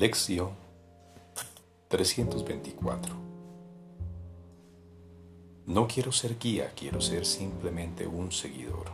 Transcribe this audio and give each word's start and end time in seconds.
Lección 0.00 0.48
324 1.88 3.14
No 5.66 5.86
quiero 5.86 6.10
ser 6.10 6.38
guía, 6.38 6.72
quiero 6.74 7.02
ser 7.02 7.26
simplemente 7.26 8.06
un 8.06 8.32
seguidor. 8.32 8.86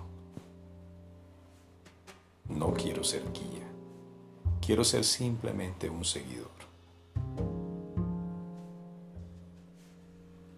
No 2.49 2.75
quiero 2.75 3.05
ser 3.05 3.23
guía, 3.33 3.69
quiero 4.61 4.83
ser 4.83 5.05
simplemente 5.05 5.89
un 5.89 6.05
seguidor. 6.05 6.51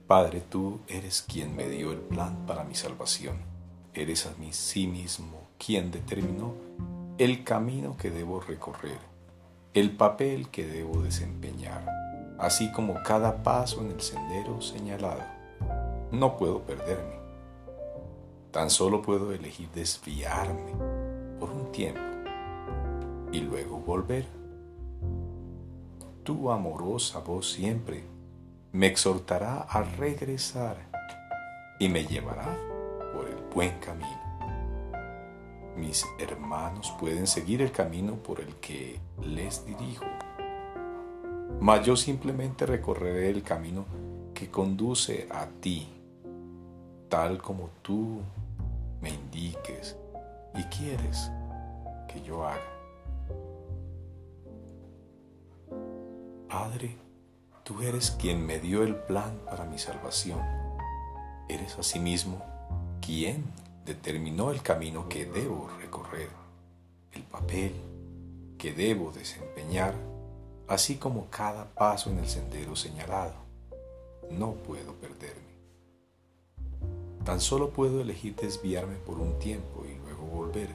Padre, 0.07 0.41
tú 0.49 0.81
eres 0.89 1.21
quien 1.21 1.55
me 1.55 1.69
dio 1.69 1.93
el 1.93 2.01
plan 2.01 2.47
para 2.47 2.65
mi 2.65 2.75
salvación. 2.75 3.37
Eres 3.93 4.25
a 4.25 4.33
mí 4.39 4.55
sí 4.55 4.87
mismo 4.87 5.43
quien 5.59 5.91
determinó 5.91 6.55
el 7.19 7.45
camino 7.45 7.99
que 7.99 8.11
debo 8.11 8.41
recorrer 8.41 9.18
el 9.79 9.97
papel 9.97 10.49
que 10.49 10.67
debo 10.67 11.03
desempeñar, 11.03 11.87
así 12.39 12.73
como 12.73 12.95
cada 13.03 13.43
paso 13.43 13.81
en 13.81 13.93
el 13.93 14.01
sendero 14.01 14.61
señalado. 14.61 15.23
No 16.11 16.37
puedo 16.37 16.63
perderme. 16.63 17.19
Tan 18.51 18.71
solo 18.71 19.03
puedo 19.03 19.33
elegir 19.33 19.69
desviarme 19.71 20.73
por 21.39 21.51
un 21.51 21.71
tiempo 21.71 22.01
y 23.31 23.41
luego 23.41 23.79
volver. 23.79 24.27
Tu 26.25 26.51
amorosa 26.51 27.21
voz 27.21 27.53
siempre 27.53 28.05
me 28.73 28.87
exhortará 28.87 29.61
a 29.61 29.83
regresar 29.83 30.77
y 31.79 31.89
me 31.89 32.05
llevará 32.05 32.57
por 33.15 33.29
el 33.29 33.37
buen 33.55 33.79
camino 33.79 34.28
mis 35.79 36.05
hermanos 36.19 36.95
pueden 36.99 37.27
seguir 37.27 37.63
el 37.63 37.73
camino 37.73 38.15
por 38.17 38.41
el 38.41 38.57
que 38.57 38.99
les 39.23 39.65
dirijo, 39.65 40.05
mas 41.61 41.87
yo 41.87 41.97
simplemente 41.97 42.67
recorreré 42.67 43.31
el 43.31 43.43
camino 43.43 43.87
que 44.35 44.51
conduce 44.51 45.29
a 45.31 45.47
ti, 45.47 45.89
tal 47.09 47.41
como 47.41 47.71
tú 47.83 48.21
me 49.01 49.11
indiques 49.11 49.97
y 50.55 50.63
quieres 50.65 51.31
que 52.09 52.21
yo 52.23 52.47
haga. 52.47 52.61
Padre, 56.49 56.97
tú 57.63 57.83
eres 57.83 58.11
quien 58.11 58.45
me 58.45 58.59
dio 58.59 58.83
el 58.83 58.97
plan 58.97 59.39
para 59.45 59.65
mi 59.65 59.79
salvación. 59.79 60.41
Eres 61.49 61.79
asimismo 61.79 62.43
quien 63.01 63.45
determinó 63.89 64.51
el 64.51 64.61
camino 64.61 65.09
que 65.09 65.25
debo 65.25 65.71
recorrer, 65.81 66.29
el 67.13 67.23
papel 67.23 67.73
que 68.59 68.75
debo 68.75 69.13
desempeñar, 69.13 69.95
así 70.69 70.97
como 70.97 71.31
cada 71.31 71.65
paso 71.75 72.11
en 72.11 72.19
el 72.19 72.29
sendero 72.29 72.77
señalado. 72.77 73.33
No 74.31 74.53
puedo 74.53 74.93
perderme. 74.93 75.49
Tan 77.25 77.41
solo 77.41 77.71
puedo 77.71 78.03
elegir 78.03 78.37
desviarme 78.37 78.97
por 78.97 79.19
un 79.19 79.39
tiempo 79.39 79.87
y 79.87 79.95
luego 80.05 80.25
volver. 80.27 80.69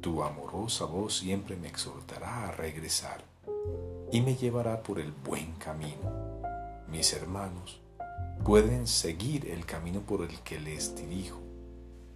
Tu 0.00 0.22
amorosa 0.22 0.84
voz 0.84 1.18
siempre 1.18 1.56
me 1.56 1.66
exhortará 1.66 2.48
a 2.48 2.52
regresar 2.52 3.24
y 4.12 4.20
me 4.20 4.36
llevará 4.36 4.84
por 4.84 5.00
el 5.00 5.10
buen 5.10 5.52
camino. 5.54 6.12
Mis 6.88 7.12
hermanos, 7.12 7.80
pueden 8.44 8.86
seguir 8.86 9.50
el 9.50 9.64
camino 9.64 10.00
por 10.00 10.20
el 10.20 10.38
que 10.40 10.60
les 10.60 10.94
dirijo, 10.94 11.40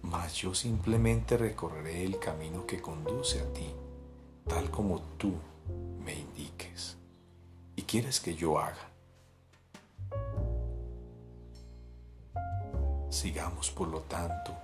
mas 0.03 0.35
yo 0.35 0.53
simplemente 0.53 1.37
recorreré 1.37 2.05
el 2.05 2.19
camino 2.19 2.67
que 2.67 2.79
conduce 2.79 3.41
a 3.41 3.51
ti, 3.51 3.73
tal 4.47 4.69
como 4.69 5.01
tú 5.17 5.33
me 6.05 6.13
indiques 6.13 6.97
y 7.75 7.81
quieres 7.81 8.19
que 8.19 8.35
yo 8.35 8.59
haga. 8.59 8.91
Sigamos, 13.09 13.71
por 13.71 13.87
lo 13.87 14.01
tanto, 14.01 14.55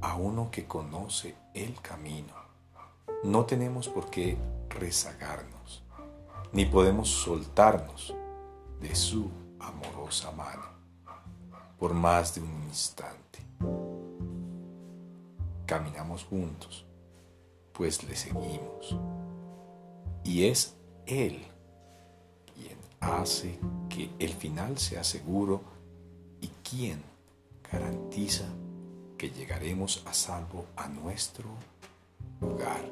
a 0.00 0.16
uno 0.16 0.50
que 0.50 0.66
conoce 0.66 1.34
el 1.52 1.78
camino. 1.82 2.32
No 3.24 3.44
tenemos 3.44 3.90
por 3.90 4.08
qué 4.08 4.38
rezagarnos, 4.70 5.82
ni 6.50 6.64
podemos 6.64 7.10
soltarnos 7.10 8.14
de 8.80 8.94
su 8.94 9.30
amorosa 9.60 10.32
mano 10.32 10.71
por 11.82 11.94
más 11.94 12.32
de 12.36 12.40
un 12.40 12.62
instante. 12.68 13.40
Caminamos 15.66 16.22
juntos, 16.22 16.86
pues 17.72 18.04
le 18.04 18.14
seguimos. 18.14 18.96
Y 20.22 20.44
es 20.44 20.76
Él 21.06 21.44
quien 22.54 22.78
hace 23.00 23.58
que 23.88 24.10
el 24.20 24.32
final 24.32 24.78
sea 24.78 25.02
seguro 25.02 25.60
y 26.40 26.46
quien 26.62 27.02
garantiza 27.68 28.44
que 29.18 29.30
llegaremos 29.30 30.04
a 30.06 30.14
salvo 30.14 30.66
a 30.76 30.86
nuestro 30.86 31.48
lugar. 32.40 32.84